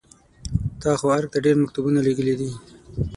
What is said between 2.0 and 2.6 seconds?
لېږلي دي.